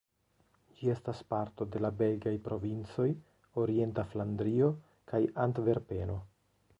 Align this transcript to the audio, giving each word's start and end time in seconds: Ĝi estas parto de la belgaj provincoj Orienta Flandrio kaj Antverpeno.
Ĝi 0.77 0.87
estas 0.93 1.19
parto 1.33 1.67
de 1.75 1.81
la 1.85 1.91
belgaj 1.99 2.33
provincoj 2.47 3.07
Orienta 3.65 4.05
Flandrio 4.15 4.71
kaj 5.13 5.21
Antverpeno. 5.45 6.17